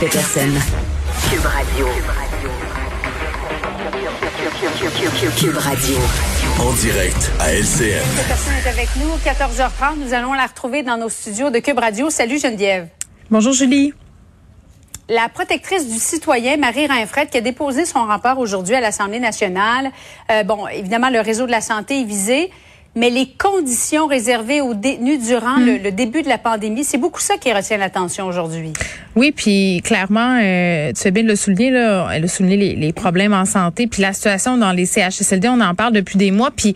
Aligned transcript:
Peterson. 0.00 0.50
Cube 1.28 1.44
Radio. 1.44 1.86
Cube 5.36 5.56
Radio. 5.56 5.96
En 6.60 6.72
direct 6.74 7.32
à 7.40 7.52
LCN. 7.52 8.04
Peterson 8.16 8.50
est 8.64 8.68
avec 8.68 8.88
nous, 8.94 9.10
14h30. 9.28 9.98
Nous 9.98 10.14
allons 10.14 10.34
la 10.34 10.46
retrouver 10.46 10.84
dans 10.84 10.96
nos 10.98 11.08
studios 11.08 11.50
de 11.50 11.58
Cube 11.58 11.80
Radio. 11.80 12.10
Salut 12.10 12.38
Geneviève. 12.38 12.86
Bonjour 13.28 13.52
Julie. 13.52 13.92
La 15.08 15.28
protectrice 15.28 15.88
du 15.88 15.98
citoyen, 15.98 16.58
Marie 16.58 16.86
Rinfred, 16.86 17.28
qui 17.28 17.38
a 17.38 17.40
déposé 17.40 17.84
son 17.84 18.04
rapport 18.04 18.38
aujourd'hui 18.38 18.76
à 18.76 18.80
l'Assemblée 18.80 19.20
nationale. 19.20 19.90
Euh, 20.30 20.44
bon, 20.44 20.68
évidemment, 20.68 21.10
le 21.10 21.20
réseau 21.20 21.46
de 21.46 21.50
la 21.50 21.60
santé 21.60 22.02
est 22.02 22.04
visé 22.04 22.52
mais 22.98 23.10
les 23.10 23.28
conditions 23.38 24.06
réservées 24.06 24.60
aux 24.60 24.74
détenus 24.74 25.24
durant 25.24 25.56
le, 25.56 25.78
hmm. 25.78 25.94
début 25.94 26.22
de 26.22 26.28
la 26.28 26.38
pandémie, 26.38 26.84
c'est 26.84 26.98
beaucoup 26.98 27.20
ça 27.20 27.36
qui 27.36 27.52
retient 27.52 27.76
l'attention 27.76 28.26
aujourd'hui. 28.26 28.72
Oui, 29.14 29.32
puis 29.32 29.80
clairement, 29.84 30.38
euh, 30.42 30.92
tu 30.92 31.02
fais 31.02 31.10
bien 31.10 31.22
de 31.22 31.28
le 31.28 31.36
souligner, 31.36 31.70
là, 31.70 32.08
elle 32.12 32.24
a 32.24 32.28
souligné 32.28 32.56
les, 32.56 32.76
les 32.76 32.92
problèmes 32.92 33.32
en 33.32 33.44
santé, 33.44 33.86
puis 33.86 34.02
la 34.02 34.12
situation 34.12 34.56
dans 34.56 34.72
les 34.72 34.84
CHSLD, 34.84 35.48
on 35.48 35.60
en 35.60 35.74
parle 35.74 35.92
depuis 35.92 36.18
des 36.18 36.32
mois, 36.32 36.50
puis 36.54 36.74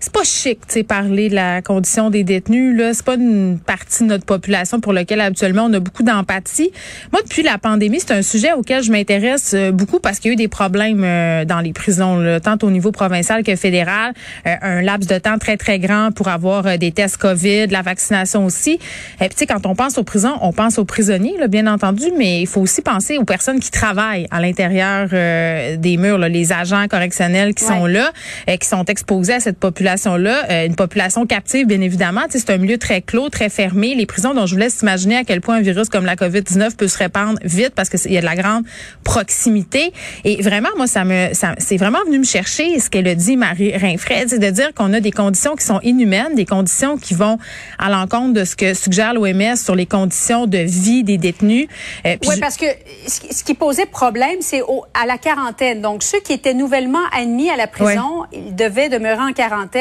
c'est 0.00 0.12
pas 0.12 0.22
chic, 0.22 0.60
tu 0.66 0.74
sais, 0.74 0.82
parler 0.84 1.28
de 1.28 1.34
la 1.34 1.60
condition 1.60 2.08
des 2.08 2.22
détenus. 2.22 2.76
Là, 2.78 2.94
c'est 2.94 3.04
pas 3.04 3.14
une 3.14 3.58
partie 3.58 4.04
de 4.04 4.08
notre 4.08 4.24
population 4.24 4.78
pour 4.78 4.92
laquelle 4.92 5.20
habituellement 5.20 5.64
on 5.64 5.72
a 5.72 5.80
beaucoup 5.80 6.04
d'empathie. 6.04 6.70
Moi, 7.12 7.20
depuis 7.22 7.42
la 7.42 7.58
pandémie, 7.58 7.98
c'est 7.98 8.12
un 8.12 8.22
sujet 8.22 8.52
auquel 8.52 8.84
je 8.84 8.92
m'intéresse 8.92 9.54
euh, 9.54 9.72
beaucoup 9.72 9.98
parce 9.98 10.20
qu'il 10.20 10.28
y 10.28 10.32
a 10.32 10.34
eu 10.34 10.36
des 10.36 10.46
problèmes 10.46 11.02
euh, 11.02 11.44
dans 11.44 11.58
les 11.58 11.72
prisons, 11.72 12.38
tant 12.40 12.56
au 12.62 12.70
niveau 12.70 12.92
provincial 12.92 13.42
que 13.42 13.56
fédéral. 13.56 14.12
Euh, 14.46 14.54
un 14.62 14.82
laps 14.82 15.08
de 15.08 15.18
temps 15.18 15.36
très 15.38 15.56
très 15.56 15.80
grand 15.80 16.12
pour 16.12 16.28
avoir 16.28 16.78
des 16.78 16.92
tests 16.92 17.16
Covid, 17.16 17.66
la 17.66 17.82
vaccination 17.82 18.44
aussi. 18.44 18.78
Et 19.20 19.28
puis, 19.28 19.30
tu 19.30 19.36
sais, 19.38 19.46
quand 19.46 19.66
on 19.66 19.74
pense 19.74 19.98
aux 19.98 20.04
prisons, 20.04 20.36
on 20.42 20.52
pense 20.52 20.78
aux 20.78 20.84
prisonniers, 20.84 21.36
là, 21.38 21.48
bien 21.48 21.66
entendu, 21.66 22.04
mais 22.16 22.42
il 22.42 22.46
faut 22.46 22.60
aussi 22.60 22.82
penser 22.82 23.18
aux 23.18 23.24
personnes 23.24 23.58
qui 23.58 23.72
travaillent 23.72 24.28
à 24.30 24.40
l'intérieur 24.40 25.08
des 25.08 25.96
murs, 25.96 26.18
là, 26.18 26.28
les 26.28 26.52
agents 26.52 26.86
correctionnels 26.88 27.54
qui 27.54 27.64
sont 27.64 27.86
là, 27.86 28.12
et 28.46 28.58
qui 28.58 28.68
sont 28.68 28.84
exposés 28.84 29.34
à 29.34 29.40
cette 29.40 29.58
population 29.58 29.87
euh, 29.88 30.66
une 30.66 30.74
population 30.74 31.26
captive, 31.26 31.66
bien 31.66 31.80
évidemment. 31.80 32.22
C'est 32.28 32.50
un 32.50 32.58
milieu 32.58 32.78
très 32.78 33.00
clos, 33.02 33.28
très 33.28 33.48
fermé. 33.48 33.94
Les 33.94 34.06
prisons 34.06 34.34
dont 34.34 34.46
je 34.46 34.54
vous 34.54 34.60
laisse 34.60 34.80
imaginer 34.82 35.16
à 35.16 35.24
quel 35.24 35.40
point 35.40 35.56
un 35.56 35.60
virus 35.60 35.88
comme 35.88 36.04
la 36.04 36.16
COVID-19 36.16 36.76
peut 36.76 36.88
se 36.88 36.98
répandre 36.98 37.38
vite 37.42 37.72
parce 37.74 37.88
qu'il 37.88 38.12
y 38.12 38.18
a 38.18 38.20
de 38.20 38.26
la 38.26 38.36
grande 38.36 38.64
proximité. 39.04 39.92
Et 40.24 40.42
vraiment, 40.42 40.68
moi, 40.76 40.86
ça 40.86 41.04
me, 41.04 41.32
ça, 41.32 41.54
c'est 41.58 41.76
vraiment 41.76 41.98
venu 42.06 42.18
me 42.18 42.24
chercher 42.24 42.78
ce 42.78 42.90
qu'elle 42.90 43.08
a 43.08 43.14
dit, 43.14 43.36
Marie 43.36 43.76
Rinfred, 43.76 44.28
c'est 44.28 44.38
de 44.38 44.50
dire 44.50 44.72
qu'on 44.74 44.92
a 44.92 45.00
des 45.00 45.12
conditions 45.12 45.56
qui 45.56 45.64
sont 45.64 45.80
inhumaines, 45.82 46.34
des 46.34 46.46
conditions 46.46 46.98
qui 46.98 47.14
vont 47.14 47.38
à 47.78 47.90
l'encontre 47.90 48.34
de 48.34 48.44
ce 48.44 48.56
que 48.56 48.74
suggère 48.74 49.14
l'OMS 49.14 49.56
sur 49.56 49.74
les 49.74 49.86
conditions 49.86 50.46
de 50.46 50.58
vie 50.58 51.04
des 51.04 51.18
détenus. 51.18 51.68
Euh, 52.06 52.16
oui, 52.26 52.36
parce 52.40 52.56
que 52.56 52.66
ce 53.06 53.44
qui 53.44 53.54
posait 53.54 53.86
problème, 53.86 54.36
c'est 54.40 54.62
à 54.94 55.06
la 55.06 55.18
quarantaine. 55.18 55.80
Donc, 55.80 56.02
ceux 56.02 56.20
qui 56.20 56.32
étaient 56.32 56.54
nouvellement 56.54 56.98
admis 57.16 57.50
à 57.50 57.56
la 57.56 57.66
prison, 57.66 58.24
ils 58.32 58.54
devaient 58.54 58.88
demeurer 58.88 59.22
en 59.22 59.32
quarantaine 59.32 59.77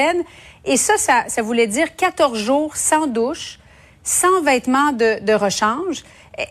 et 0.65 0.77
ça, 0.77 0.97
ça, 0.97 1.41
voulait 1.41 1.67
dire 1.67 1.95
14 1.95 2.37
jours 2.37 2.75
sans 2.75 3.07
douche, 3.07 3.59
sans 4.03 4.41
vêtements 4.41 4.91
de, 4.91 5.33
rechange. 5.33 6.03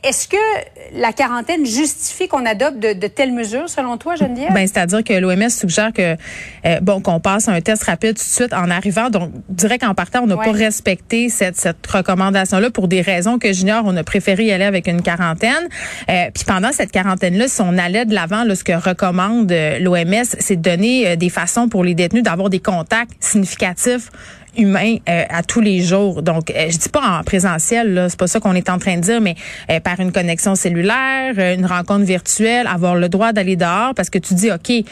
Est-ce 0.03 0.27
que 0.27 0.37
la 0.95 1.13
quarantaine 1.13 1.65
justifie 1.65 2.27
qu'on 2.27 2.45
adopte 2.45 2.79
de, 2.81 3.07
telles 3.07 3.33
mesures, 3.33 3.69
selon 3.69 3.97
toi, 3.97 4.17
Geneviève? 4.17 4.53
Ben, 4.53 4.67
c'est-à-dire 4.67 5.05
que 5.05 5.13
l'OMS 5.13 5.49
suggère 5.49 5.93
que 5.93 6.17
euh, 6.67 6.81
bon 6.83 7.01
qu'on 7.01 7.21
passe 7.21 7.49
un 7.49 7.61
test 7.61 7.85
rapide 7.85 8.17
tout 8.17 8.25
de 8.25 8.29
suite 8.29 8.53
en 8.53 8.69
arrivant. 8.69 9.11
Donc, 9.11 9.31
je 9.49 9.55
dirais 9.55 9.79
qu'en 9.79 9.95
partant, 9.95 10.23
on 10.23 10.27
n'a 10.27 10.37
pas 10.37 10.51
respecté 10.51 11.29
cette, 11.29 11.57
cette 11.57 11.87
recommandation-là 11.87 12.71
pour 12.71 12.89
des 12.89 13.01
raisons 13.01 13.39
que 13.39 13.53
j'ignore. 13.53 13.85
On 13.87 13.97
a 13.97 14.03
préféré 14.03 14.47
y 14.47 14.53
aller 14.53 14.65
avec 14.65 14.89
une 14.89 15.03
quarantaine. 15.03 15.53
Euh, 16.11 16.31
puis 16.35 16.45
pendant 16.45 16.73
cette 16.73 16.91
quarantaine-là, 16.91 17.47
si 17.47 17.61
on 17.61 17.79
allait 17.79 18.07
de 18.07 18.15
l'avant, 18.15 18.45
ce 18.53 18.65
que 18.65 18.73
recommande 18.73 19.53
euh, 19.53 19.79
l'OMS, 19.79 20.25
c'est 20.25 20.57
de 20.57 20.63
donner 20.63 21.17
des 21.17 21.31
façons 21.31 21.69
pour 21.69 21.85
les 21.85 21.95
détenus 21.95 22.25
d'avoir 22.25 22.51
des 22.51 22.61
contacts 22.61 23.13
significatifs 23.21 24.11
humain 24.57 24.97
euh, 25.09 25.25
à 25.29 25.43
tous 25.43 25.61
les 25.61 25.83
jours. 25.83 26.23
Donc, 26.23 26.51
euh, 26.51 26.67
je 26.71 26.79
dis 26.79 26.89
pas 26.89 27.19
en 27.19 27.23
présentiel, 27.23 27.95
là, 27.95 28.09
c'est 28.09 28.19
pas 28.19 28.27
ça 28.27 28.41
qu'on 28.41 28.55
est 28.55 28.69
en 28.69 28.79
train 28.79 28.97
de 28.97 29.03
dire, 29.03 29.21
mais 29.21 29.35
euh, 29.71 29.81
par 29.81 30.01
une 30.01 30.13
connexion 30.13 30.55
cellulaire, 30.55 31.39
une 31.39 31.67
rencontre 31.67 32.05
virtuelle, 32.05 32.67
avoir 32.67 32.97
le 32.97 33.09
droit 33.09 33.33
d'aller 33.33 33.57
dehors, 33.57 33.95
parce 33.95 34.11
que 34.11 34.19
tu 34.19 34.35
dis, 34.35 34.51
ok, 34.51 34.85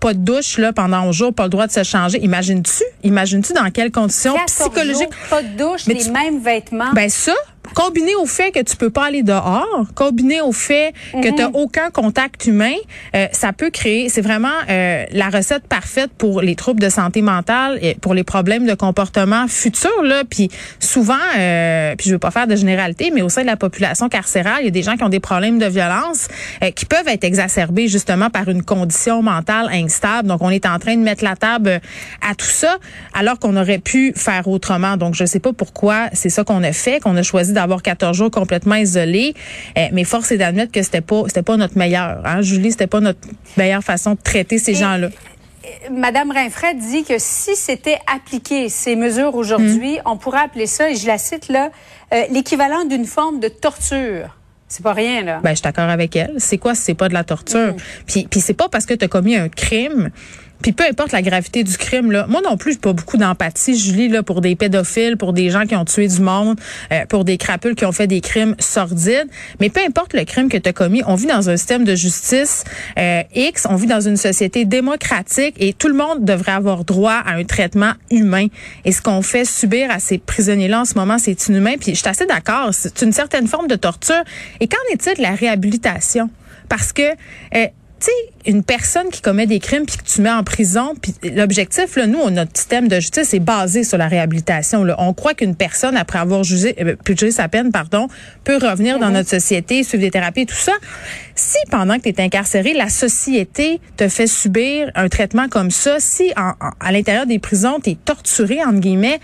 pas 0.00 0.14
de 0.14 0.18
douche 0.18 0.58
là 0.58 0.72
pendant 0.72 1.08
un 1.08 1.12
jour, 1.12 1.32
pas 1.32 1.44
le 1.44 1.50
droit 1.50 1.66
de 1.66 1.72
se 1.72 1.82
changer. 1.82 2.18
Imagines-tu, 2.22 2.84
imagines-tu 3.02 3.52
dans 3.52 3.70
quelles 3.70 3.90
conditions 3.90 4.34
psychologiques? 4.46 5.10
Pas 5.30 5.42
de 5.42 5.56
douche, 5.56 5.86
les 5.86 6.10
mêmes 6.10 6.40
vêtements. 6.40 6.92
Ben 6.92 7.08
ça, 7.08 7.34
combiné 7.74 8.14
au 8.14 8.26
fait 8.26 8.50
que 8.52 8.60
tu 8.60 8.76
peux 8.76 8.90
pas 8.90 9.06
aller 9.06 9.22
dehors, 9.22 9.86
combiné 9.94 10.40
au 10.40 10.52
fait 10.52 10.94
que 11.12 11.28
tu 11.28 11.34
n'as 11.34 11.48
mhm. 11.48 11.56
aucun 11.56 11.90
contact 11.90 12.46
humain, 12.46 12.74
euh, 13.14 13.26
ça 13.32 13.52
peut 13.52 13.70
créer, 13.70 14.08
c'est 14.08 14.20
vraiment 14.20 14.48
euh, 14.70 15.04
la 15.10 15.28
recette 15.28 15.66
parfaite 15.66 16.10
pour 16.16 16.40
les 16.40 16.54
troubles 16.54 16.80
de 16.80 16.88
santé 16.88 17.20
mentale 17.22 17.78
et 17.82 17.94
pour 17.94 18.14
les 18.14 18.24
problèmes 18.24 18.66
de 18.66 18.74
comportement 18.74 19.48
futurs 19.48 20.02
là, 20.02 20.22
puis 20.28 20.48
souvent 20.78 21.14
euh, 21.38 21.94
puis 21.96 22.08
je 22.08 22.14
veux 22.14 22.18
pas 22.18 22.30
faire 22.30 22.46
de 22.46 22.56
généralité, 22.56 23.10
mais 23.12 23.22
au 23.22 23.28
sein 23.28 23.42
de 23.42 23.46
la 23.46 23.56
population 23.56 24.08
carcérale, 24.08 24.58
il 24.60 24.64
y 24.66 24.68
a 24.68 24.70
des 24.70 24.82
gens 24.82 24.96
qui 24.96 25.04
ont 25.04 25.08
des 25.08 25.20
problèmes 25.20 25.58
de 25.58 25.66
violence 25.66 26.28
qui 26.74 26.86
peuvent 26.86 27.08
être 27.08 27.24
exacerbés 27.24 27.88
justement 27.88 28.30
par 28.30 28.48
une 28.48 28.62
condition 28.62 29.22
mentale 29.22 29.68
instable. 29.72 30.28
Donc 30.28 30.42
on 30.42 30.50
est 30.50 30.66
en 30.66 30.78
train 30.78 30.96
de 30.96 31.02
mettre 31.02 31.24
la 31.24 31.36
table 31.36 31.80
à 32.20 32.34
tout 32.34 32.46
ça 32.46 32.78
alors 33.12 33.38
qu'on 33.38 33.56
aurait 33.56 33.78
pu 33.78 34.12
faire 34.14 34.46
autrement. 34.48 34.96
Donc 34.96 35.14
je 35.14 35.24
sais 35.24 35.40
pas 35.40 35.52
pourquoi 35.52 36.08
c'est 36.12 36.30
ça 36.30 36.44
qu'on 36.44 36.62
a 36.62 36.72
fait, 36.72 37.00
qu'on 37.00 37.16
a 37.16 37.22
choisi 37.22 37.52
d'avoir 37.52 37.63
14 37.82 38.16
jours 38.16 38.30
complètement 38.30 38.76
isolés. 38.76 39.34
Euh, 39.78 39.86
mais 39.92 40.04
force 40.04 40.32
est 40.32 40.38
d'admettre 40.38 40.72
que 40.72 40.82
c'était 40.82 41.00
pas 41.00 41.22
c'était 41.26 41.42
pas 41.42 41.56
notre 41.56 41.78
meilleur. 41.78 42.20
Hein, 42.24 42.42
Julie, 42.42 42.70
c'était 42.70 42.86
pas 42.86 43.00
notre 43.00 43.20
meilleure 43.56 43.82
façon 43.82 44.12
de 44.12 44.20
traiter 44.22 44.58
ces 44.58 44.74
gens-là. 44.74 45.08
Madame 45.90 46.30
Rinfred 46.30 46.78
dit 46.78 47.04
que 47.04 47.14
si 47.18 47.56
c'était 47.56 47.98
appliqué 48.14 48.68
ces 48.68 48.96
mesures 48.96 49.34
aujourd'hui, 49.34 49.96
hmm. 49.96 50.02
on 50.06 50.16
pourrait 50.16 50.40
appeler 50.40 50.66
ça, 50.66 50.90
et 50.90 50.94
je 50.94 51.06
la 51.06 51.18
cite 51.18 51.48
là, 51.48 51.70
euh, 52.12 52.22
l'équivalent 52.30 52.84
d'une 52.84 53.06
forme 53.06 53.40
de 53.40 53.48
torture. 53.48 54.36
C'est 54.68 54.82
pas 54.82 54.92
rien 54.92 55.22
là. 55.22 55.40
Ben 55.42 55.50
je 55.50 55.56
suis 55.56 55.62
d'accord 55.62 55.88
avec 55.88 56.16
elle. 56.16 56.34
C'est 56.38 56.58
quoi 56.58 56.74
si 56.74 56.82
c'est 56.82 56.94
pas 56.94 57.08
de 57.08 57.14
la 57.14 57.24
torture? 57.24 57.74
Hmm. 57.74 58.04
Puis 58.06 58.26
puis 58.30 58.40
c'est 58.40 58.54
pas 58.54 58.68
parce 58.68 58.86
que 58.86 58.94
tu 58.94 59.04
as 59.04 59.08
commis 59.08 59.36
un 59.36 59.48
crime 59.48 60.10
puis 60.62 60.72
peu 60.72 60.84
importe 60.84 61.12
la 61.12 61.22
gravité 61.22 61.62
du 61.62 61.76
crime, 61.76 62.10
là, 62.10 62.26
moi 62.28 62.40
non 62.42 62.56
plus, 62.56 62.72
j'ai 62.72 62.78
pas 62.78 62.92
beaucoup 62.92 63.16
d'empathie, 63.16 63.78
Julie, 63.78 64.08
là, 64.08 64.22
pour 64.22 64.40
des 64.40 64.56
pédophiles, 64.56 65.16
pour 65.16 65.32
des 65.32 65.50
gens 65.50 65.66
qui 65.66 65.76
ont 65.76 65.84
tué 65.84 66.08
du 66.08 66.20
monde, 66.20 66.58
euh, 66.92 67.04
pour 67.06 67.24
des 67.24 67.36
crapules 67.36 67.74
qui 67.74 67.84
ont 67.84 67.92
fait 67.92 68.06
des 68.06 68.20
crimes 68.20 68.54
sordides. 68.58 69.28
Mais 69.60 69.68
peu 69.68 69.80
importe 69.86 70.14
le 70.14 70.24
crime 70.24 70.48
que 70.48 70.56
tu 70.56 70.68
as 70.68 70.72
commis, 70.72 71.02
on 71.06 71.16
vit 71.16 71.26
dans 71.26 71.50
un 71.50 71.56
système 71.56 71.84
de 71.84 71.94
justice 71.94 72.64
euh, 72.98 73.22
X, 73.34 73.66
on 73.68 73.76
vit 73.76 73.86
dans 73.86 74.00
une 74.00 74.16
société 74.16 74.64
démocratique 74.64 75.54
et 75.58 75.72
tout 75.72 75.88
le 75.88 75.94
monde 75.94 76.24
devrait 76.24 76.52
avoir 76.52 76.84
droit 76.84 77.12
à 77.24 77.34
un 77.34 77.44
traitement 77.44 77.92
humain. 78.10 78.46
Et 78.84 78.92
ce 78.92 79.02
qu'on 79.02 79.22
fait 79.22 79.44
subir 79.44 79.90
à 79.90 79.98
ces 79.98 80.18
prisonniers-là 80.18 80.80
en 80.80 80.84
ce 80.84 80.94
moment, 80.94 81.18
c'est 81.18 81.48
inhumain. 81.48 81.74
Puis 81.78 81.94
je 81.94 82.00
suis 82.00 82.08
assez 82.08 82.26
d'accord, 82.26 82.70
c'est 82.72 83.02
une 83.02 83.12
certaine 83.12 83.46
forme 83.46 83.66
de 83.66 83.76
torture. 83.76 84.22
Et 84.60 84.68
qu'en 84.68 84.78
est-il 84.92 85.16
de 85.16 85.22
la 85.22 85.34
réhabilitation? 85.34 86.30
Parce 86.68 86.92
que 86.92 87.02
euh, 87.02 87.66
sais, 88.04 88.50
une 88.50 88.62
personne 88.62 89.08
qui 89.10 89.22
commet 89.22 89.46
des 89.46 89.58
crimes 89.58 89.86
puis 89.86 89.96
que 89.96 90.04
tu 90.04 90.20
mets 90.20 90.30
en 90.30 90.44
prison, 90.44 90.94
puis 91.00 91.14
l'objectif, 91.34 91.96
là, 91.96 92.06
nous, 92.06 92.30
notre 92.30 92.56
système 92.56 92.88
de 92.88 92.96
justice 92.96 93.34
est 93.34 93.40
basé 93.40 93.84
sur 93.84 93.98
la 93.98 94.08
réhabilitation. 94.08 94.84
Là. 94.84 94.96
On 94.98 95.12
croit 95.14 95.34
qu'une 95.34 95.54
personne, 95.54 95.96
après 95.96 96.18
avoir 96.18 96.44
jugé, 96.44 96.74
euh, 96.80 96.96
jugé 97.06 97.30
sa 97.30 97.48
peine, 97.48 97.72
pardon, 97.72 98.08
peut 98.44 98.56
revenir 98.56 98.98
dans 98.98 99.08
mhm. 99.08 99.14
notre 99.14 99.30
société, 99.30 99.82
suivre 99.82 100.02
des 100.02 100.10
thérapies, 100.10 100.46
tout 100.46 100.54
ça. 100.54 100.72
Si 101.34 101.58
pendant 101.70 101.96
que 101.96 102.02
tu 102.02 102.10
es 102.10 102.20
incarcéré, 102.20 102.74
la 102.74 102.88
société 102.88 103.80
te 103.96 104.08
fait 104.08 104.26
subir 104.26 104.90
un 104.94 105.08
traitement 105.08 105.48
comme 105.48 105.70
ça, 105.70 105.96
si 105.98 106.32
à 106.36 106.92
l'intérieur 106.92 107.26
des 107.26 107.38
prisons, 107.38 107.80
tu 107.82 107.90
es 107.90 107.94
torturé, 107.96 108.62
entre 108.62 108.80
guillemets, 108.80 109.20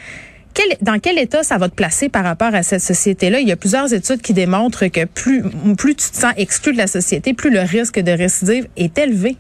dans 0.81 0.99
quel 0.99 1.19
état 1.19 1.43
ça 1.43 1.59
va 1.59 1.69
te 1.69 1.75
placer 1.75 2.09
par 2.09 2.25
rapport 2.25 2.55
à 2.55 2.63
cette 2.63 2.83
société-là? 2.83 3.41
Il 3.41 3.49
y 3.49 3.53
a 3.53 3.57
plusieurs 3.57 3.93
études 3.93 4.23
qui 4.23 4.35
démontrent 4.35 4.87
que 4.87 5.05
plus, 5.05 5.43
plus 5.77 5.95
tu 5.95 6.11
te 6.11 6.17
sens 6.17 6.33
exclu 6.37 6.73
de 6.73 6.79
la 6.79 6.87
société, 6.87 7.35
plus 7.35 7.51
le 7.51 7.61
risque 7.61 7.99
de 7.99 8.13
récidive 8.13 8.67
est 8.77 8.97
élevé. 8.99 9.37